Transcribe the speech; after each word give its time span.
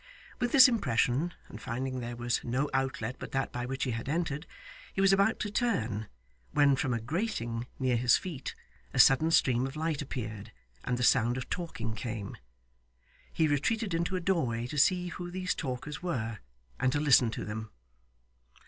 With 0.39 0.51
this 0.51 0.67
impression, 0.67 1.31
and 1.47 1.61
finding 1.61 1.99
there 1.99 2.15
was 2.15 2.43
no 2.43 2.71
outlet 2.73 3.17
but 3.19 3.33
that 3.33 3.51
by 3.51 3.67
which 3.67 3.83
he 3.83 3.91
had 3.91 4.09
entered, 4.09 4.47
he 4.91 4.99
was 4.99 5.13
about 5.13 5.39
to 5.41 5.51
turn, 5.51 6.07
when 6.53 6.75
from 6.75 6.91
a 6.91 6.99
grating 6.99 7.67
near 7.77 7.95
his 7.95 8.17
feet 8.17 8.55
a 8.95 8.99
sudden 8.99 9.29
stream 9.29 9.67
of 9.67 9.75
light 9.75 10.01
appeared, 10.01 10.51
and 10.83 10.97
the 10.97 11.03
sound 11.03 11.37
of 11.37 11.51
talking 11.51 11.93
came. 11.93 12.35
He 13.31 13.47
retreated 13.47 13.93
into 13.93 14.15
a 14.15 14.19
doorway 14.19 14.65
to 14.65 14.77
see 14.79 15.09
who 15.09 15.29
these 15.29 15.53
talkers 15.53 16.01
were, 16.01 16.39
and 16.79 16.91
to 16.93 16.99
listen 16.99 17.29
to 17.29 17.45
them. 17.45 17.69